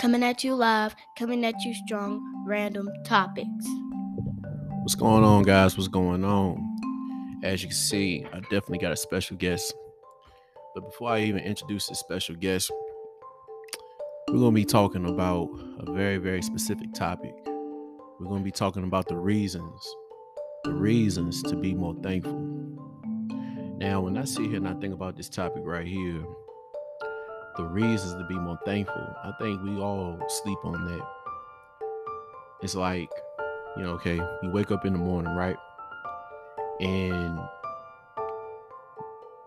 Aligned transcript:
Coming 0.00 0.22
at 0.22 0.44
you 0.44 0.54
live, 0.54 0.94
coming 1.18 1.44
at 1.44 1.54
you 1.64 1.74
strong, 1.86 2.44
random 2.46 2.88
topics. 3.04 3.66
What's 4.82 4.94
going 4.94 5.24
on, 5.24 5.44
guys? 5.44 5.76
What's 5.76 5.88
going 5.88 6.24
on? 6.24 7.40
As 7.42 7.62
you 7.62 7.68
can 7.68 7.76
see, 7.76 8.26
I 8.32 8.40
definitely 8.40 8.78
got 8.78 8.92
a 8.92 8.96
special 8.96 9.36
guest. 9.36 9.74
But 10.74 10.82
before 10.82 11.10
I 11.10 11.20
even 11.20 11.40
introduce 11.40 11.86
this 11.86 11.98
special 12.00 12.34
guest, 12.34 12.70
we're 14.28 14.38
going 14.38 14.52
to 14.52 14.54
be 14.54 14.64
talking 14.64 15.06
about 15.06 15.48
a 15.78 15.92
very, 15.92 16.18
very 16.18 16.42
specific 16.42 16.92
topic. 16.92 17.34
We're 17.46 18.26
going 18.26 18.40
to 18.40 18.44
be 18.44 18.50
talking 18.50 18.84
about 18.84 19.08
the 19.08 19.16
reasons, 19.16 19.94
the 20.64 20.72
reasons 20.72 21.42
to 21.44 21.56
be 21.56 21.74
more 21.74 21.94
thankful. 22.02 22.40
Now, 23.78 24.00
when 24.00 24.16
I 24.16 24.24
sit 24.24 24.46
here 24.46 24.56
and 24.56 24.68
I 24.68 24.74
think 24.74 24.94
about 24.94 25.16
this 25.16 25.28
topic 25.28 25.62
right 25.64 25.86
here, 25.86 26.24
the 27.56 27.64
reasons 27.64 28.14
to 28.14 28.24
be 28.24 28.34
more 28.34 28.58
thankful, 28.64 29.16
I 29.22 29.32
think 29.40 29.62
we 29.62 29.78
all 29.78 30.20
sleep 30.28 30.58
on 30.64 30.84
that. 30.86 31.06
It's 32.62 32.74
like, 32.74 33.10
you 33.76 33.82
know, 33.82 33.90
okay, 33.92 34.16
you 34.42 34.50
wake 34.50 34.70
up 34.70 34.84
in 34.84 34.92
the 34.92 34.98
morning, 34.98 35.34
right? 35.34 35.56
And 36.80 37.38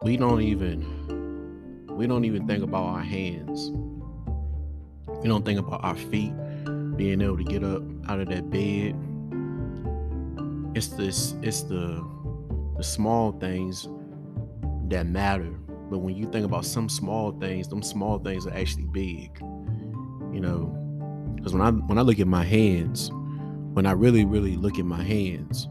we 0.01 0.17
don't 0.17 0.41
even 0.41 1.87
we 1.91 2.05
don't 2.05 2.25
even 2.25 2.45
think 2.47 2.63
about 2.63 2.83
our 2.83 3.01
hands. 3.01 3.71
We 5.07 5.27
don't 5.27 5.43
think 5.43 5.59
about 5.59 5.83
our 5.83 5.95
feet 5.95 6.33
being 6.95 7.21
able 7.21 7.37
to 7.37 7.43
get 7.43 7.63
up 7.63 7.81
out 8.07 8.19
of 8.19 8.29
that 8.29 8.49
bed. 8.49 8.95
It's 10.75 10.87
this 10.89 11.33
it's 11.41 11.63
the 11.63 12.05
the 12.77 12.83
small 12.83 13.31
things 13.33 13.87
that 14.89 15.07
matter 15.07 15.57
but 15.89 15.99
when 15.99 16.15
you 16.15 16.29
think 16.31 16.45
about 16.45 16.65
some 16.65 16.89
small 16.89 17.31
things, 17.31 17.67
them 17.67 17.81
small 17.81 18.19
things 18.19 18.45
are 18.45 18.53
actually 18.53 18.85
big. 18.85 19.39
You 20.33 20.41
know, 20.41 21.33
because 21.35 21.53
when 21.53 21.61
I 21.61 21.71
when 21.71 21.97
I 21.97 22.01
look 22.01 22.19
at 22.19 22.27
my 22.27 22.43
hands, 22.43 23.09
when 23.73 23.85
I 23.85 23.91
really 23.91 24.25
really 24.25 24.57
look 24.57 24.77
at 24.79 24.85
my 24.85 25.01
hands, 25.01 25.67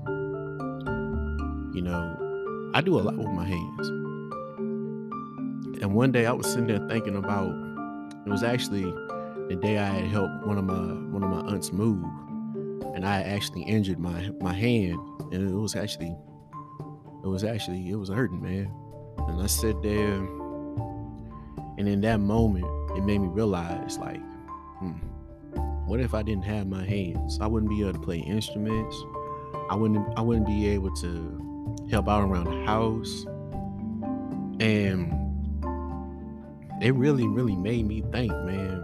you 1.75 1.83
know, 1.83 2.71
I 2.75 2.81
do 2.81 2.99
a 2.99 3.01
lot 3.01 3.17
with 3.17 3.29
my 3.29 3.45
hands. 3.45 3.89
And 5.83 5.95
one 5.95 6.13
day 6.13 6.27
I 6.27 6.33
was 6.33 6.47
sitting 6.47 6.67
there 6.67 6.89
thinking 6.89 7.17
about 7.17 7.51
it 8.27 8.31
was 8.31 8.43
actually 8.43 8.85
the 9.49 9.57
day 9.61 9.79
I 9.79 9.87
had 9.87 10.07
helped 10.07 10.47
one 10.47 10.59
of 10.59 10.65
my 10.65 10.75
one 10.75 11.23
of 11.23 11.31
my 11.31 11.53
aunts 11.53 11.73
move, 11.73 12.05
and 12.95 13.07
I 13.07 13.23
actually 13.23 13.63
injured 13.63 13.99
my 13.99 14.31
my 14.41 14.55
hand, 14.55 14.99
and 15.33 15.51
it 15.51 15.55
was 15.55 15.77
actually 15.77 16.17
it 17.23 17.27
was 17.27 17.45
actually 17.45 17.91
it 17.91 17.97
was 17.97 18.09
hurting, 18.09 18.43
man. 18.43 18.73
And 19.19 19.43
I 19.43 19.47
sat 19.47 19.83
there, 19.83 20.15
and 21.79 21.89
in 21.89 22.01
that 22.03 22.21
moment, 22.21 22.67
it 22.97 23.03
made 23.05 23.19
me 23.19 23.29
realize, 23.29 23.99
like, 23.99 24.21
hmm, 24.79 24.93
what 25.87 26.01
if 26.01 26.15
I 26.15 26.23
didn't 26.23 26.45
have 26.45 26.67
my 26.67 26.85
hands? 26.85 27.39
I 27.41 27.47
wouldn't 27.47 27.71
be 27.71 27.83
able 27.83 27.95
to 27.95 27.99
play 27.99 28.19
instruments. 28.19 28.97
I 29.71 29.75
wouldn't. 29.75 30.07
I 30.19 30.21
wouldn't 30.21 30.47
be 30.47 30.69
able 30.69 30.95
to 30.97 31.87
help 31.91 32.09
out 32.09 32.23
around 32.23 32.45
the 32.45 32.65
house. 32.65 33.25
And 34.61 35.13
it 36.83 36.95
really, 36.95 37.27
really 37.27 37.57
made 37.57 37.87
me 37.87 38.03
think, 38.13 38.33
man. 38.33 38.83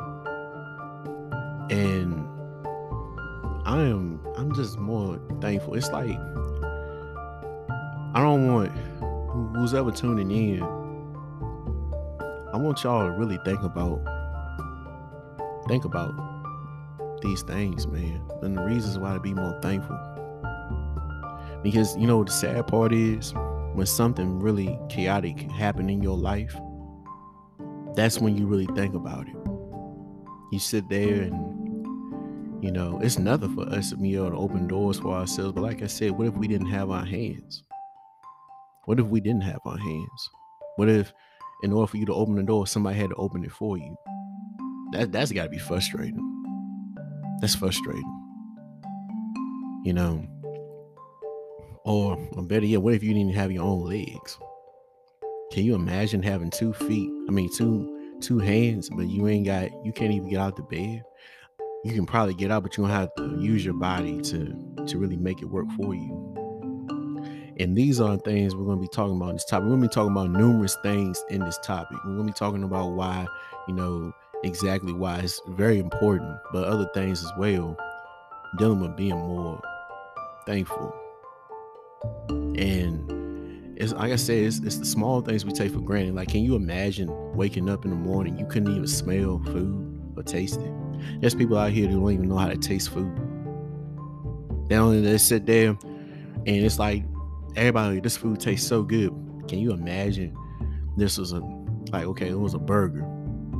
And 1.70 2.26
I 3.64 3.78
am. 3.82 4.20
I'm 4.36 4.54
just 4.54 4.78
more 4.78 5.20
thankful. 5.40 5.74
It's 5.74 5.90
like 5.90 6.18
I 8.14 8.20
don't 8.20 8.52
want 8.52 8.72
who's 9.32 9.74
ever 9.74 9.90
tuning 9.90 10.30
in, 10.30 10.62
I 12.52 12.56
want 12.56 12.84
y'all 12.84 13.06
to 13.06 13.12
really 13.12 13.38
think 13.44 13.62
about 13.62 14.00
think 15.68 15.84
about 15.84 16.12
these 17.22 17.42
things, 17.42 17.86
man, 17.86 18.20
and 18.42 18.56
the 18.56 18.62
reasons 18.62 18.98
why 18.98 19.14
to 19.14 19.20
be 19.20 19.32
more 19.32 19.58
thankful. 19.62 19.98
Because 21.62 21.96
you 21.96 22.06
know 22.06 22.24
the 22.24 22.32
sad 22.32 22.66
part 22.66 22.92
is 22.92 23.32
when 23.74 23.86
something 23.86 24.40
really 24.40 24.78
chaotic 24.88 25.40
happen 25.52 25.88
in 25.88 26.02
your 26.02 26.16
life, 26.16 26.54
that's 27.94 28.18
when 28.18 28.36
you 28.36 28.46
really 28.46 28.66
think 28.74 28.94
about 28.94 29.28
it. 29.28 29.36
You 30.50 30.58
sit 30.58 30.88
there 30.90 31.22
and 31.22 31.52
you 32.62 32.70
know, 32.70 33.00
it's 33.02 33.18
nothing 33.18 33.54
for 33.56 33.68
us 33.74 33.90
to 33.90 33.96
be 33.96 34.14
able 34.14 34.30
to 34.30 34.36
open 34.36 34.68
doors 34.68 35.00
for 35.00 35.14
ourselves. 35.14 35.52
But 35.52 35.62
like 35.62 35.82
I 35.82 35.88
said, 35.88 36.12
what 36.12 36.28
if 36.28 36.34
we 36.34 36.46
didn't 36.46 36.68
have 36.68 36.90
our 36.90 37.04
hands? 37.04 37.64
What 38.84 38.98
if 38.98 39.06
we 39.06 39.20
didn't 39.20 39.42
have 39.42 39.60
our 39.64 39.78
hands? 39.78 40.30
What 40.76 40.88
if, 40.88 41.12
in 41.62 41.72
order 41.72 41.86
for 41.86 41.98
you 41.98 42.06
to 42.06 42.14
open 42.14 42.34
the 42.34 42.42
door, 42.42 42.66
somebody 42.66 42.98
had 42.98 43.10
to 43.10 43.16
open 43.16 43.44
it 43.44 43.52
for 43.52 43.78
you? 43.78 43.96
That 44.92 45.12
that's 45.12 45.30
got 45.30 45.44
to 45.44 45.48
be 45.48 45.58
frustrating. 45.58 46.20
That's 47.40 47.54
frustrating. 47.54 48.02
You 49.84 49.92
know. 49.92 50.26
Or, 51.84 52.16
or 52.32 52.42
better 52.42 52.66
yet, 52.66 52.82
what 52.82 52.94
if 52.94 53.02
you 53.02 53.12
didn't 53.14 53.34
have 53.34 53.50
your 53.50 53.64
own 53.64 53.84
legs? 53.84 54.38
Can 55.52 55.64
you 55.64 55.74
imagine 55.74 56.22
having 56.22 56.50
two 56.50 56.72
feet? 56.72 57.10
I 57.28 57.32
mean, 57.32 57.50
two 57.52 58.16
two 58.20 58.38
hands, 58.38 58.88
but 58.88 59.08
you 59.08 59.28
ain't 59.28 59.46
got 59.46 59.70
you 59.84 59.92
can't 59.92 60.12
even 60.12 60.28
get 60.28 60.38
out 60.38 60.56
the 60.56 60.62
bed. 60.62 61.02
You 61.84 61.92
can 61.92 62.06
probably 62.06 62.34
get 62.34 62.50
out, 62.50 62.62
but 62.62 62.76
you 62.76 62.84
don't 62.84 62.92
have 62.92 63.14
to 63.16 63.36
use 63.40 63.64
your 63.64 63.74
body 63.74 64.20
to 64.22 64.84
to 64.86 64.98
really 64.98 65.16
make 65.16 65.40
it 65.40 65.46
work 65.46 65.66
for 65.76 65.94
you. 65.94 66.31
And 67.58 67.76
these 67.76 68.00
are 68.00 68.16
things 68.16 68.54
we're 68.54 68.64
going 68.64 68.78
to 68.78 68.82
be 68.82 68.88
talking 68.88 69.16
about 69.16 69.30
in 69.30 69.36
this 69.36 69.44
topic. 69.44 69.64
We're 69.64 69.76
going 69.76 69.82
to 69.82 69.88
be 69.88 69.94
talking 69.94 70.12
about 70.12 70.30
numerous 70.30 70.76
things 70.82 71.22
in 71.28 71.40
this 71.40 71.58
topic. 71.58 71.98
We're 72.04 72.14
going 72.14 72.26
to 72.26 72.32
be 72.32 72.38
talking 72.38 72.62
about 72.62 72.92
why, 72.92 73.26
you 73.68 73.74
know, 73.74 74.12
exactly 74.44 74.92
why 74.92 75.18
it's 75.18 75.40
very 75.48 75.78
important, 75.78 76.38
but 76.52 76.64
other 76.64 76.88
things 76.94 77.22
as 77.22 77.30
well, 77.38 77.76
dealing 78.58 78.80
with 78.80 78.96
being 78.96 79.16
more 79.16 79.60
thankful. 80.46 80.94
And 82.28 83.78
it's 83.78 83.92
like 83.92 84.12
I 84.12 84.16
said, 84.16 84.44
it's, 84.44 84.58
it's 84.58 84.78
the 84.78 84.86
small 84.86 85.20
things 85.20 85.44
we 85.44 85.52
take 85.52 85.72
for 85.72 85.80
granted. 85.80 86.14
Like, 86.14 86.28
can 86.28 86.42
you 86.42 86.54
imagine 86.54 87.10
waking 87.34 87.68
up 87.68 87.84
in 87.84 87.90
the 87.90 87.96
morning, 87.96 88.38
you 88.38 88.46
couldn't 88.46 88.70
even 88.70 88.86
smell 88.86 89.40
food 89.44 90.12
or 90.16 90.22
taste 90.22 90.60
it? 90.60 90.72
There's 91.20 91.34
people 91.34 91.56
out 91.58 91.70
here 91.70 91.88
who 91.88 92.00
don't 92.00 92.12
even 92.12 92.28
know 92.28 92.36
how 92.36 92.48
to 92.48 92.56
taste 92.56 92.90
food. 92.90 93.14
They 94.68 94.76
only 94.76 95.00
they 95.00 95.18
sit 95.18 95.46
there 95.46 95.76
and 96.46 96.48
it's 96.48 96.78
like 96.78 97.04
everybody, 97.56 98.00
this 98.00 98.16
food 98.16 98.40
tastes 98.40 98.66
so 98.66 98.82
good. 98.82 99.10
Can 99.48 99.58
you 99.58 99.72
imagine 99.72 100.36
this 100.96 101.18
was 101.18 101.32
a 101.32 101.40
like 101.90 102.04
okay, 102.04 102.28
it 102.28 102.38
was 102.38 102.54
a 102.54 102.58
burger 102.58 103.02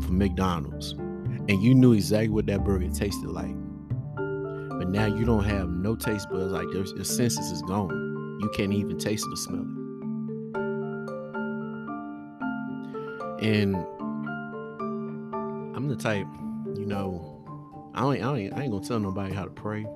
from 0.03 0.19
McDonald's, 0.19 0.92
and 0.92 1.62
you 1.62 1.75
knew 1.75 1.92
exactly 1.92 2.31
what 2.31 2.47
that 2.47 2.64
burger 2.64 2.88
tasted 2.88 3.28
like. 3.28 3.54
But 4.16 4.88
now 4.88 5.06
you 5.06 5.25
don't 5.25 5.44
have 5.44 5.69
no 5.69 5.94
taste 5.94 6.28
buds, 6.31 6.52
like 6.52 6.66
your, 6.72 6.84
your 6.84 7.04
senses 7.04 7.50
is 7.50 7.62
gone. 7.62 8.38
You 8.41 8.50
can't 8.50 8.72
even 8.72 8.98
taste 8.98 9.26
it 9.26 9.32
or 9.32 9.36
smell 9.36 9.60
it. 9.60 9.82
And 13.44 13.76
I'm 15.76 15.88
the 15.88 15.97
type, 15.97 16.26
you 16.75 16.86
know, 16.86 17.91
I 17.94 18.14
ain't, 18.14 18.25
I 18.25 18.38
ain't, 18.38 18.54
I 18.54 18.62
ain't 18.62 18.72
gonna 18.72 18.84
tell 18.84 18.98
nobody 18.98 19.34
how 19.34 19.44
to 19.44 19.50
pray. 19.50 19.86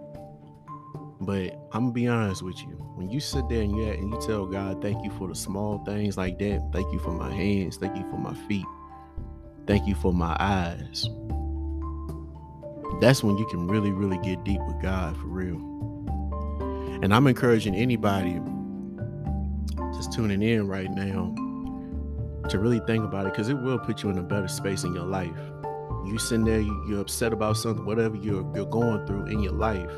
But 1.20 1.58
I'm 1.72 1.84
gonna 1.84 1.92
be 1.92 2.06
honest 2.06 2.42
with 2.42 2.60
you. 2.60 2.85
When 2.96 3.10
you 3.10 3.20
sit 3.20 3.46
there 3.50 3.60
and 3.60 3.76
you 3.76 3.84
and 3.84 4.10
you 4.10 4.18
tell 4.20 4.46
God, 4.46 4.80
"Thank 4.80 5.04
you 5.04 5.10
for 5.10 5.28
the 5.28 5.34
small 5.34 5.84
things 5.84 6.16
like 6.16 6.38
that. 6.38 6.72
Thank 6.72 6.90
you 6.94 6.98
for 6.98 7.12
my 7.12 7.30
hands. 7.30 7.76
Thank 7.76 7.94
you 7.94 8.04
for 8.10 8.16
my 8.16 8.32
feet. 8.48 8.64
Thank 9.66 9.86
you 9.86 9.94
for 9.94 10.14
my 10.14 10.34
eyes." 10.40 11.06
That's 13.02 13.22
when 13.22 13.36
you 13.36 13.44
can 13.50 13.68
really, 13.68 13.92
really 13.92 14.16
get 14.18 14.42
deep 14.44 14.60
with 14.66 14.80
God 14.80 15.14
for 15.18 15.26
real. 15.26 15.58
And 17.02 17.12
I'm 17.12 17.26
encouraging 17.26 17.74
anybody 17.74 18.40
just 19.94 20.12
tuning 20.12 20.40
in 20.40 20.66
right 20.66 20.90
now 20.90 21.34
to 22.48 22.58
really 22.58 22.80
think 22.86 23.04
about 23.04 23.26
it 23.26 23.32
because 23.32 23.50
it 23.50 23.60
will 23.60 23.78
put 23.78 24.02
you 24.02 24.08
in 24.08 24.16
a 24.16 24.22
better 24.22 24.48
space 24.48 24.84
in 24.84 24.94
your 24.94 25.04
life. 25.04 25.38
You 26.06 26.16
sitting 26.16 26.46
there, 26.46 26.60
you're 26.60 27.02
upset 27.02 27.34
about 27.34 27.58
something, 27.58 27.84
whatever 27.84 28.16
you're 28.16 28.46
you're 28.54 28.64
going 28.64 29.04
through 29.06 29.26
in 29.26 29.40
your 29.40 29.52
life 29.52 29.90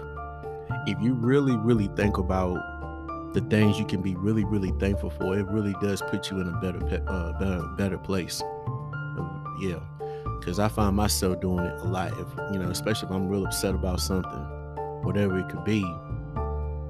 if 0.86 1.00
you 1.02 1.14
really, 1.14 1.56
really 1.56 1.88
think 1.96 2.18
about 2.18 2.77
the 3.34 3.40
things 3.42 3.78
you 3.78 3.84
can 3.84 4.00
be 4.00 4.14
really, 4.14 4.44
really 4.44 4.72
thankful 4.78 5.10
for, 5.10 5.38
it 5.38 5.46
really 5.48 5.74
does 5.82 6.02
put 6.02 6.30
you 6.30 6.40
in 6.40 6.48
a 6.48 6.60
better, 6.60 6.78
uh, 7.06 7.32
better, 7.38 7.62
better 7.76 7.98
place. 7.98 8.42
Um, 8.42 9.58
yeah, 9.60 9.80
because 10.38 10.58
I 10.58 10.68
find 10.68 10.96
myself 10.96 11.40
doing 11.40 11.64
it 11.64 11.80
a 11.80 11.84
lot. 11.84 12.12
If 12.12 12.28
you 12.52 12.58
know, 12.58 12.70
especially 12.70 13.08
if 13.08 13.14
I'm 13.14 13.28
real 13.28 13.44
upset 13.44 13.74
about 13.74 14.00
something, 14.00 14.40
whatever 15.02 15.38
it 15.38 15.48
could 15.48 15.64
be, 15.64 15.82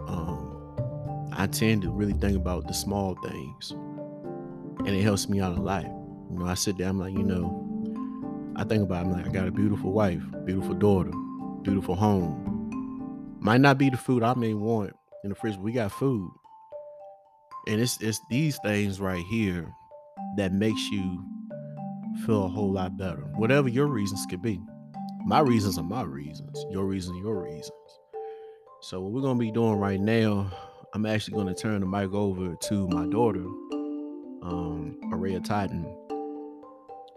um, 0.06 1.30
I 1.32 1.46
tend 1.46 1.82
to 1.82 1.90
really 1.90 2.12
think 2.12 2.36
about 2.36 2.68
the 2.68 2.74
small 2.74 3.16
things, 3.16 3.70
and 3.70 4.88
it 4.88 5.02
helps 5.02 5.28
me 5.28 5.40
out 5.40 5.56
a 5.56 5.60
lot. 5.60 5.84
You 5.84 6.38
know, 6.38 6.46
I 6.46 6.54
sit 6.54 6.78
there, 6.78 6.88
I'm 6.88 6.98
like, 6.98 7.14
you 7.14 7.24
know, 7.24 8.52
I 8.54 8.64
think 8.64 8.82
about, 8.82 9.06
I'm 9.06 9.12
like, 9.12 9.26
I 9.26 9.30
got 9.30 9.48
a 9.48 9.50
beautiful 9.50 9.92
wife, 9.92 10.22
beautiful 10.44 10.74
daughter, 10.74 11.12
beautiful 11.62 11.96
home, 11.96 13.38
might 13.40 13.60
not 13.60 13.78
be 13.78 13.90
the 13.90 13.96
food 13.96 14.22
I 14.22 14.34
may 14.34 14.54
want 14.54 14.97
in 15.24 15.30
the 15.30 15.34
fridge, 15.34 15.56
we 15.56 15.72
got 15.72 15.92
food. 15.92 16.30
And 17.66 17.80
it's 17.80 18.00
it's 18.00 18.20
these 18.30 18.58
things 18.64 19.00
right 19.00 19.24
here 19.30 19.72
that 20.36 20.52
makes 20.52 20.80
you 20.90 21.24
feel 22.24 22.44
a 22.44 22.48
whole 22.48 22.72
lot 22.72 22.96
better. 22.96 23.24
Whatever 23.36 23.68
your 23.68 23.86
reasons 23.86 24.24
could 24.28 24.42
be. 24.42 24.60
my 25.26 25.40
reasons 25.40 25.78
are 25.78 25.84
my 25.84 26.02
reasons. 26.02 26.64
Your 26.70 26.86
reasons, 26.86 27.18
your 27.18 27.42
reasons. 27.42 27.72
So 28.80 29.00
what 29.00 29.12
we're 29.12 29.22
gonna 29.22 29.38
be 29.38 29.50
doing 29.52 29.74
right 29.74 30.00
now, 30.00 30.50
I'm 30.94 31.04
actually 31.04 31.36
gonna 31.36 31.54
turn 31.54 31.80
the 31.80 31.86
mic 31.86 32.12
over 32.12 32.54
to 32.54 32.88
my 32.88 33.06
daughter, 33.06 33.44
um, 34.42 34.96
Maria 35.02 35.40
Titan. 35.40 35.84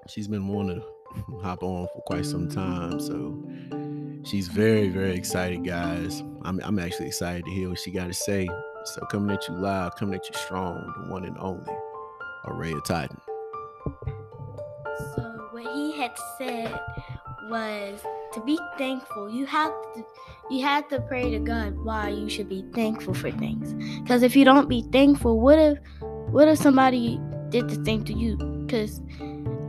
She's 0.09 0.27
been 0.27 0.47
wanting 0.47 0.81
to 0.81 1.39
hop 1.43 1.63
on 1.63 1.87
for 1.93 2.01
quite 2.01 2.25
some 2.25 2.49
time, 2.49 2.99
so 2.99 3.41
she's 4.23 4.47
very, 4.47 4.89
very 4.89 5.15
excited, 5.15 5.65
guys. 5.65 6.23
I'm, 6.43 6.59
I'm 6.63 6.79
actually 6.79 7.07
excited 7.07 7.45
to 7.45 7.51
hear 7.51 7.69
what 7.69 7.79
she 7.79 7.91
got 7.91 8.07
to 8.07 8.13
say. 8.13 8.47
So 8.85 9.01
coming 9.11 9.35
at 9.35 9.47
you 9.47 9.55
live, 9.55 9.95
coming 9.95 10.15
at 10.15 10.27
you 10.27 10.39
strong, 10.39 10.93
the 11.03 11.11
one 11.11 11.25
and 11.25 11.37
only 11.39 11.73
Araya 12.45 12.83
Titan. 12.83 13.19
So 15.15 15.49
what 15.51 15.71
he 15.73 15.97
had 15.97 16.17
said 16.37 16.79
was 17.49 18.01
to 18.33 18.41
be 18.41 18.59
thankful. 18.77 19.29
You 19.29 19.45
have 19.45 19.71
to 19.93 20.05
you 20.49 20.63
have 20.63 20.87
to 20.89 20.99
pray 21.01 21.29
to 21.31 21.39
God 21.39 21.77
why 21.77 22.09
you 22.09 22.29
should 22.29 22.49
be 22.49 22.65
thankful 22.73 23.13
for 23.13 23.31
things. 23.31 23.73
Because 24.01 24.23
if 24.23 24.35
you 24.35 24.43
don't 24.45 24.67
be 24.67 24.83
thankful, 24.91 25.39
what 25.39 25.59
if 25.59 25.77
what 25.99 26.47
if 26.47 26.57
somebody 26.57 27.19
did 27.49 27.69
the 27.69 27.83
same 27.85 28.03
to 28.05 28.13
you? 28.13 28.37
Because 28.37 29.01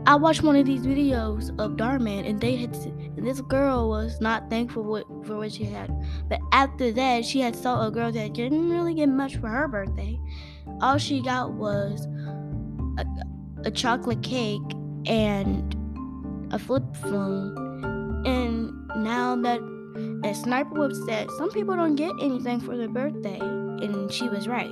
I 0.05 0.15
watched 0.15 0.43
one 0.43 0.57
of 0.57 0.65
these 0.65 0.85
videos 0.85 1.49
of 1.59 1.77
Dhar 1.77 1.99
Mann, 1.99 2.25
and 2.25 2.41
they 2.41 2.57
had 2.57 2.75
and 2.75 3.25
this 3.25 3.39
girl 3.41 3.87
was 3.87 4.19
not 4.19 4.49
thankful 4.49 4.83
what, 4.83 5.05
for 5.25 5.37
what 5.37 5.53
she 5.53 5.63
had. 5.63 5.89
But 6.27 6.39
after 6.51 6.91
that, 6.91 7.23
she 7.23 7.39
had 7.39 7.55
saw 7.55 7.87
a 7.87 7.91
girl 7.91 8.11
that 8.11 8.33
didn't 8.33 8.69
really 8.69 8.93
get 8.93 9.07
much 9.07 9.37
for 9.37 9.47
her 9.47 9.67
birthday. 9.67 10.19
All 10.81 10.97
she 10.97 11.21
got 11.21 11.53
was 11.53 12.05
a, 12.97 13.05
a 13.63 13.71
chocolate 13.71 14.21
cake 14.23 14.61
and 15.05 15.73
a 16.51 16.59
flip 16.59 16.83
phone. 16.97 18.25
And 18.25 18.87
now 19.03 19.35
that 19.37 19.59
and 19.59 20.35
Sniper 20.35 20.79
Whip 20.79 20.93
said 21.05 21.29
some 21.37 21.51
people 21.51 21.75
don't 21.75 21.95
get 21.95 22.11
anything 22.21 22.59
for 22.59 22.75
their 22.75 22.89
birthday, 22.89 23.39
and 23.39 24.11
she 24.11 24.27
was 24.27 24.47
right. 24.47 24.71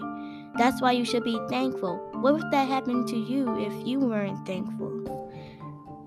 That's 0.57 0.81
why 0.81 0.91
you 0.91 1.05
should 1.05 1.23
be 1.23 1.39
thankful. 1.49 1.97
What 2.13 2.35
if 2.35 2.51
that 2.51 2.67
happened 2.67 3.07
to 3.09 3.17
you 3.17 3.59
if 3.59 3.87
you 3.87 3.99
weren't 3.99 4.45
thankful? 4.45 5.01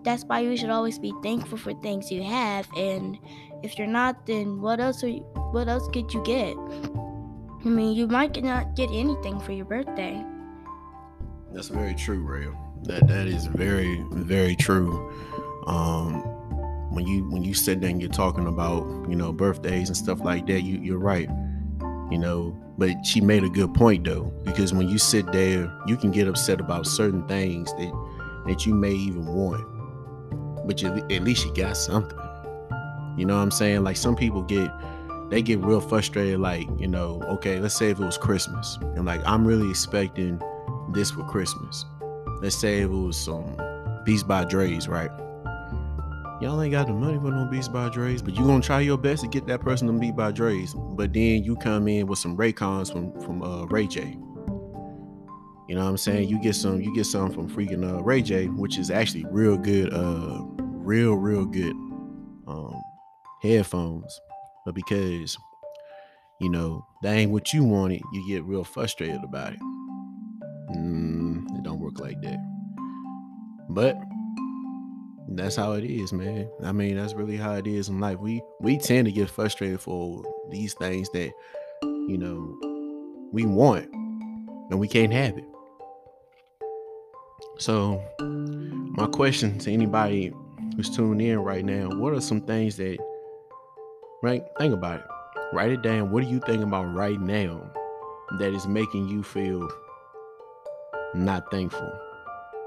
that's 0.05 0.25
why 0.25 0.41
you 0.41 0.57
should 0.57 0.71
always 0.71 0.99
be 0.99 1.13
thankful 1.23 1.59
for 1.59 1.73
things 1.73 2.13
you 2.13 2.23
have 2.23 2.69
and 2.77 3.19
if 3.63 3.79
you're 3.79 3.89
not 3.89 4.27
then 4.27 4.61
what 4.61 4.79
else 4.79 5.03
are 5.03 5.09
you, 5.09 5.21
what 5.53 5.67
else 5.67 5.89
could 5.89 6.13
you 6.13 6.23
get? 6.23 6.55
I 7.65 7.69
mean 7.69 7.97
you 7.97 8.07
might 8.07 8.41
not 8.45 8.77
get 8.77 8.91
anything 8.91 9.41
for 9.41 9.53
your 9.53 9.65
birthday. 9.65 10.23
That's 11.53 11.69
very 11.69 11.95
true 11.95 12.23
ray 12.23 12.47
that 12.83 13.09
that 13.09 13.27
is 13.27 13.47
very 13.47 14.05
very 14.13 14.55
true. 14.55 15.11
Um 15.67 16.21
when 16.93 17.07
you 17.07 17.29
when 17.31 17.43
you 17.43 17.55
sit 17.55 17.81
there 17.81 17.91
and 17.91 18.01
you're 18.01 18.11
talking 18.11 18.47
about 18.47 18.85
you 19.09 19.17
know 19.17 19.33
birthdays 19.33 19.89
and 19.89 19.97
stuff 19.97 20.21
like 20.21 20.47
that 20.47 20.61
you 20.61 20.79
you're 20.81 20.99
right 20.99 21.29
you 22.11 22.19
know 22.19 22.57
but 22.77 22.91
she 23.05 23.21
made 23.21 23.45
a 23.45 23.49
good 23.49 23.73
point 23.75 24.05
though 24.05 24.33
because 24.45 24.73
when 24.75 24.89
you 24.89 24.99
sit 24.99 25.31
there 25.33 25.73
you 25.87 25.97
can 25.97 26.11
get 26.11 26.29
upset 26.29 26.61
about 26.61 26.87
certain 26.87 27.27
things 27.29 27.73
that 27.75 27.93
that 28.47 28.67
you 28.67 28.75
may 28.75 28.93
even 28.93 29.27
want 29.27 29.65
but 30.67 30.81
you, 30.81 30.89
at 30.89 31.23
least 31.23 31.45
you 31.45 31.55
got 31.55 31.77
something. 31.77 32.19
You 33.17 33.27
know 33.27 33.37
what 33.37 33.43
I'm 33.43 33.51
saying? 33.51 33.85
Like 33.85 33.97
some 33.97 34.17
people 34.17 34.43
get 34.43 34.71
they 35.31 35.41
get 35.41 35.59
real 35.61 35.81
frustrated 35.81 36.39
like, 36.39 36.69
you 36.79 36.87
know, 36.87 37.23
okay, 37.25 37.59
let's 37.59 37.75
say 37.75 37.91
if 37.91 37.99
it 37.99 38.05
was 38.05 38.19
Christmas 38.19 38.79
and 38.97 39.05
like 39.05 39.21
I'm 39.25 39.47
really 39.47 39.71
expecting 39.71 40.41
this 40.93 41.11
for 41.11 41.25
Christmas. 41.25 41.85
Let's 42.41 42.57
say 42.57 42.81
it 42.81 42.91
was 42.91 43.29
um, 43.29 43.55
some 43.57 44.01
Beats 44.05 44.23
by 44.23 44.45
Dre's, 44.45 44.87
right? 44.89 45.11
Y'all 46.45 46.61
ain't 46.61 46.73
got 46.73 46.87
the 46.87 46.93
money 46.93 47.19
for 47.19 47.31
no 47.31 47.47
Beats 47.47 47.69
by 47.69 47.89
Dre's, 47.89 48.21
but 48.21 48.37
you 48.37 48.45
gonna 48.45 48.61
try 48.61 48.81
your 48.81 48.99
best 48.99 49.23
to 49.23 49.29
get 49.29 49.47
that 49.47 49.63
person 49.63 49.87
to 49.87 49.95
Beats 49.95 50.15
by 50.15 50.31
Dre's. 50.31 50.75
But 50.75 51.15
then 51.15 51.43
you 51.43 51.57
come 51.57 51.89
in 51.89 52.07
with 52.07 52.19
some 52.19 52.37
Raycons 52.37 52.93
from 52.93 53.19
from 53.23 53.43
uh, 53.43 53.65
Ray 53.65 53.87
J. 53.87 54.19
You 55.67 55.75
know 55.75 55.85
what 55.85 55.89
I'm 55.89 55.97
saying? 55.97 56.29
You 56.29 56.39
get 56.39 56.55
some, 56.55 56.83
you 56.83 56.95
get 56.95 57.07
some 57.07 57.31
from 57.31 57.49
freaking 57.49 57.91
uh, 57.91 58.03
Ray 58.03 58.21
J, 58.21 58.49
which 58.49 58.77
is 58.77 58.91
actually 58.91 59.25
real 59.31 59.57
good, 59.57 59.95
uh, 59.95 60.43
real, 60.59 61.15
real 61.15 61.47
good 61.47 61.73
um, 62.47 62.79
headphones. 63.41 64.21
But 64.67 64.75
because 64.75 65.39
you 66.43 66.51
know 66.51 66.87
that 67.03 67.15
ain't 67.15 67.31
what 67.31 67.55
you 67.55 67.65
wanted, 67.65 68.03
you 68.13 68.29
get 68.29 68.45
real 68.45 68.65
frustrated 68.65 69.25
about 69.25 69.55
it. 69.55 69.61
Mm, 70.77 71.57
it 71.57 71.63
don't 71.63 71.81
work 71.81 72.01
like 72.01 72.21
that. 72.21 72.37
But 73.71 73.97
that's 75.29 75.57
how 75.57 75.73
it 75.73 75.85
is, 75.85 76.13
man. 76.13 76.49
I 76.63 76.73
mean, 76.73 76.97
that's 76.97 77.15
really 77.15 77.37
how 77.37 77.55
it 77.55 77.67
is 77.67 77.89
in 77.89 78.01
life. 78.01 78.19
We 78.19 78.43
we 78.61 78.79
tend 78.79 79.07
to 79.07 79.13
get 79.13 79.31
frustrated 79.31 79.81
for 79.81 80.23
these 80.51 80.75
things 80.75 81.09
that 81.11 81.33
you 81.83 82.19
know 82.19 82.59
we 83.33 83.47
want 83.47 83.89
and 84.71 84.79
we 84.79 84.89
can't 84.89 85.13
have 85.13 85.37
it. 85.39 85.45
So, 87.59 88.03
my 88.21 89.07
question 89.07 89.59
to 89.61 89.73
anybody 89.73 90.33
who's 90.77 90.91
tuning 90.91 91.27
in 91.27 91.39
right 91.39 91.65
now, 91.65 91.89
what 91.89 92.13
are 92.13 92.21
some 92.21 92.41
things 92.41 92.77
that, 92.77 92.99
right? 94.23 94.43
Think 94.59 94.75
about 94.75 95.01
it. 95.01 95.07
Write 95.53 95.71
it 95.71 95.83
down. 95.83 96.11
What 96.11 96.25
are 96.25 96.29
you 96.29 96.41
thinking 96.41 96.65
about 96.65 96.93
right 96.95 97.21
now 97.21 97.71
that 98.39 98.53
is 98.53 98.67
making 98.67 99.09
you 99.09 99.23
feel 99.23 99.69
not 101.15 101.51
thankful? 101.51 101.93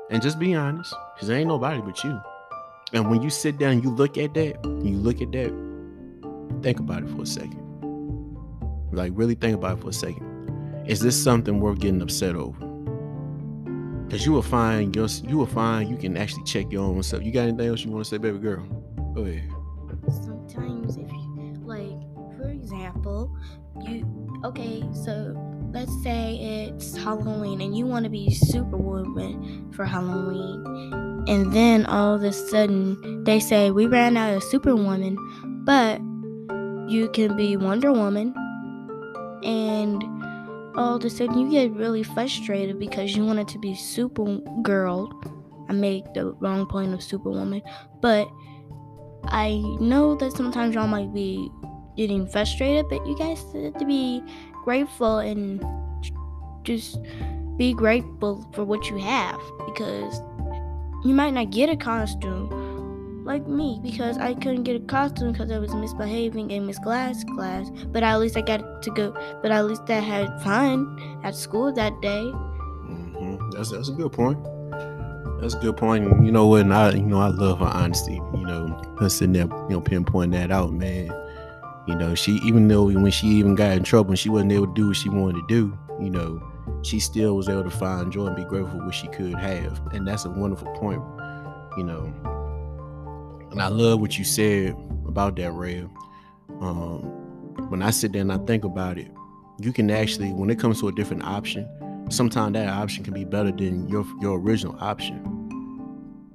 And 0.09 0.21
just 0.21 0.39
be 0.39 0.55
honest, 0.55 0.93
because 1.15 1.29
ain't 1.29 1.49
nobody 1.49 1.81
but 1.81 2.01
you. 2.03 2.21
And 2.93 3.09
when 3.09 3.21
you 3.21 3.29
sit 3.29 3.57
down, 3.57 3.83
you 3.83 3.89
look 3.89 4.17
at 4.17 4.33
that, 4.35 4.63
you 4.63 4.97
look 4.97 5.21
at 5.21 5.31
that, 5.33 5.53
think 6.61 6.79
about 6.79 7.03
it 7.03 7.09
for 7.09 7.23
a 7.23 7.25
second. 7.25 7.63
Like, 8.91 9.11
really 9.15 9.35
think 9.35 9.55
about 9.55 9.77
it 9.77 9.81
for 9.81 9.89
a 9.89 9.93
second. 9.93 10.85
Is 10.87 11.01
this 11.01 11.21
something 11.21 11.59
worth 11.59 11.79
getting 11.79 12.01
upset 12.01 12.35
over? 12.35 12.67
Cause 14.09 14.25
you 14.25 14.31
will 14.31 14.41
find 14.41 14.95
your 14.95 15.07
you 15.27 15.37
will 15.37 15.45
find 15.45 15.89
you 15.89 15.97
can 15.97 16.15
actually 16.15 16.45
check 16.45 16.71
your 16.71 16.81
own 16.81 17.03
stuff. 17.03 17.23
You 17.23 17.31
got 17.33 17.41
anything 17.49 17.67
else 17.67 17.83
you 17.83 17.91
want 17.91 18.05
to 18.05 18.09
say, 18.09 18.17
baby 18.17 18.37
girl? 18.37 18.63
Go 19.13 19.23
ahead. 19.23 19.51
Sometimes 20.09 20.95
if 20.95 21.11
you 21.11 21.57
like, 21.65 21.99
for 22.37 22.47
example, 22.47 23.37
you 23.81 24.39
okay, 24.45 24.81
so 24.93 25.35
let's 25.71 25.91
say 26.03 26.67
it's 26.69 26.95
Halloween 26.95 27.61
and 27.61 27.77
you 27.77 27.85
want 27.85 28.05
to 28.05 28.09
be 28.09 28.33
Superwoman 28.33 29.71
for 29.73 29.85
Halloween, 29.85 30.63
and 31.27 31.51
then 31.53 31.85
all 31.85 32.15
of 32.15 32.23
a 32.23 32.31
sudden 32.31 33.23
they 33.23 33.39
say 33.39 33.71
we 33.71 33.85
ran 33.85 34.17
out 34.17 34.35
of 34.35 34.43
Superwoman, 34.43 35.17
but 35.65 35.99
you 36.89 37.09
can 37.13 37.35
be 37.35 37.57
Wonder 37.57 37.91
Woman, 37.91 38.33
and 39.43 40.03
all 40.77 40.95
of 40.95 41.03
a 41.03 41.09
sudden 41.09 41.37
you 41.37 41.49
get 41.49 41.71
really 41.73 42.03
frustrated 42.03 42.79
because 42.79 43.15
you 43.15 43.25
wanted 43.25 43.47
to 43.49 43.59
be 43.59 43.73
Supergirl. 43.73 45.11
I 45.69 45.73
made 45.73 46.05
the 46.13 46.31
wrong 46.39 46.65
point 46.65 46.93
of 46.93 47.03
Superwoman, 47.03 47.61
but 48.01 48.27
I 49.25 49.61
know 49.81 50.15
that 50.15 50.31
sometimes 50.31 50.75
y'all 50.75 50.87
might 50.87 51.13
be 51.13 51.51
getting 51.97 52.25
frustrated, 52.27 52.87
but 52.89 53.05
you 53.05 53.17
guys 53.17 53.43
have 53.53 53.73
to 53.77 53.85
be 53.85 54.23
grateful 54.67 55.19
and 55.19 55.63
just 56.63 56.99
be 57.55 57.73
grateful 57.73 58.45
for 58.51 58.65
what 58.65 58.89
you 58.89 58.97
have 58.97 59.39
because 59.65 60.21
you 61.05 61.13
might 61.13 61.29
not 61.29 61.51
get 61.51 61.69
a 61.69 61.77
costume 61.77 63.23
like 63.23 63.47
me 63.47 63.79
because 63.81 64.17
I 64.17 64.33
couldn't 64.33 64.63
get 64.63 64.75
a 64.75 64.81
costume 64.81 65.31
because 65.31 65.49
I 65.51 65.57
was 65.57 65.73
misbehaving 65.73 66.51
in 66.51 66.65
Miss 66.65 66.79
Glass 66.79 67.23
class. 67.35 67.69
But 67.93 68.03
at 68.03 68.19
least 68.19 68.35
I 68.35 68.41
got 68.41 68.81
to 68.81 68.91
go. 68.91 69.13
But 69.41 69.51
at 69.51 69.65
least 69.65 69.83
I 69.87 70.01
had 70.01 70.27
fun 70.41 71.21
at 71.23 71.33
school 71.33 71.71
that 71.71 71.93
day. 72.01 72.25
Mm-hmm. 72.89 73.51
That's 73.51 73.71
that's 73.71 73.87
a 73.87 73.93
good 73.93 74.11
point. 74.11 74.37
That's 75.39 75.53
a 75.53 75.59
good 75.59 75.77
point. 75.77 76.03
You 76.25 76.33
know 76.33 76.47
what? 76.47 76.69
I 76.69 76.91
you 76.91 77.03
know 77.03 77.21
I 77.21 77.29
love 77.29 77.59
her 77.59 77.65
honesty. 77.67 78.15
You 78.15 78.45
know, 78.45 78.95
her 78.99 79.07
sitting 79.07 79.31
there, 79.31 79.43
you 79.43 79.75
know, 79.75 79.81
pinpointing 79.81 80.33
that 80.33 80.51
out, 80.51 80.73
man. 80.73 81.09
You 81.87 81.95
know, 81.95 82.15
she 82.15 82.33
even 82.43 82.67
though 82.67 82.85
when 82.85 83.11
she 83.11 83.27
even 83.27 83.55
got 83.55 83.77
in 83.77 83.83
trouble 83.83 84.11
and 84.11 84.19
she 84.19 84.29
wasn't 84.29 84.51
able 84.51 84.67
to 84.67 84.73
do 84.73 84.87
what 84.87 84.97
she 84.97 85.09
wanted 85.09 85.39
to 85.39 85.47
do, 85.47 85.77
you 86.01 86.09
know, 86.09 86.41
she 86.83 86.99
still 86.99 87.35
was 87.35 87.47
able 87.47 87.63
to 87.63 87.69
find 87.69 88.11
joy 88.11 88.27
and 88.27 88.35
be 88.35 88.43
grateful 88.43 88.79
for 88.79 88.85
what 88.85 88.93
she 88.93 89.07
could 89.07 89.35
have, 89.35 89.79
and 89.93 90.05
that's 90.05 90.25
a 90.25 90.29
wonderful 90.29 90.67
point. 90.73 91.01
You 91.77 91.83
know, 91.85 92.13
and 93.51 93.61
I 93.61 93.69
love 93.69 94.01
what 94.01 94.17
you 94.17 94.25
said 94.25 94.75
about 95.07 95.37
that, 95.37 95.51
Ray. 95.53 95.87
Um, 96.59 96.99
when 97.69 97.81
I 97.81 97.91
sit 97.91 98.11
there 98.11 98.21
and 98.21 98.33
I 98.33 98.37
think 98.39 98.65
about 98.65 98.97
it, 98.97 99.09
you 99.59 99.71
can 99.71 99.89
actually, 99.89 100.33
when 100.33 100.49
it 100.49 100.59
comes 100.59 100.81
to 100.81 100.89
a 100.89 100.91
different 100.91 101.23
option, 101.23 101.67
sometimes 102.09 102.53
that 102.53 102.67
option 102.67 103.03
can 103.05 103.13
be 103.13 103.23
better 103.23 103.51
than 103.51 103.87
your 103.87 104.05
your 104.21 104.39
original 104.39 104.75
option, 104.81 105.23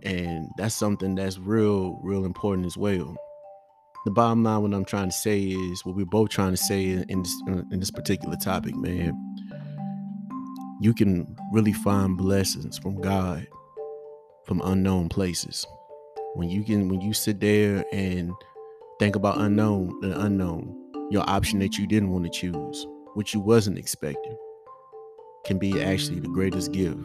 and 0.02 0.48
that's 0.56 0.74
something 0.74 1.14
that's 1.14 1.38
real, 1.38 2.00
real 2.02 2.24
important 2.24 2.66
as 2.66 2.78
well. 2.78 3.16
The 4.04 4.10
bottom 4.10 4.42
line, 4.42 4.62
what 4.62 4.74
I'm 4.74 4.84
trying 4.84 5.08
to 5.08 5.16
say 5.16 5.40
is, 5.40 5.84
what 5.84 5.94
we're 5.94 6.04
both 6.04 6.30
trying 6.30 6.50
to 6.50 6.56
say 6.56 6.86
in 7.08 7.22
this, 7.22 7.42
in 7.46 7.78
this 7.78 7.90
particular 7.90 8.36
topic, 8.36 8.74
man. 8.74 9.12
You 10.80 10.92
can 10.92 11.36
really 11.52 11.72
find 11.72 12.16
blessings 12.16 12.78
from 12.78 13.00
God 13.00 13.46
from 14.44 14.60
unknown 14.64 15.08
places 15.08 15.64
when 16.34 16.48
you 16.48 16.64
can 16.64 16.88
when 16.88 17.00
you 17.00 17.12
sit 17.12 17.40
there 17.40 17.84
and 17.92 18.32
think 18.98 19.16
about 19.16 19.38
unknown 19.38 19.98
the 20.00 20.20
unknown 20.20 20.74
your 21.10 21.28
option 21.28 21.58
that 21.58 21.78
you 21.78 21.86
didn't 21.86 22.10
want 22.10 22.24
to 22.24 22.30
choose 22.30 22.86
which 23.14 23.34
you 23.34 23.40
wasn't 23.40 23.78
expecting 23.78 24.36
can 25.44 25.58
be 25.58 25.82
actually 25.82 26.18
the 26.20 26.28
greatest 26.28 26.72
gift 26.72 26.96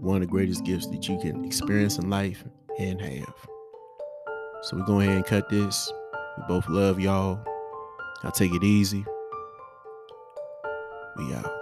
one 0.00 0.16
of 0.16 0.20
the 0.20 0.26
greatest 0.26 0.64
gifts 0.64 0.86
that 0.88 1.08
you 1.08 1.18
can 1.18 1.44
experience 1.44 1.98
in 1.98 2.10
life 2.10 2.44
and 2.78 3.00
have 3.00 3.46
so 4.62 4.76
we're 4.76 4.84
go 4.84 5.00
ahead 5.00 5.16
and 5.16 5.24
cut 5.24 5.48
this 5.48 5.90
we 6.40 6.46
both 6.46 6.68
love 6.68 6.98
y'all. 6.98 7.38
I'll 8.22 8.32
take 8.32 8.54
it 8.54 8.64
easy. 8.64 9.04
We 11.16 11.34
out 11.34 11.59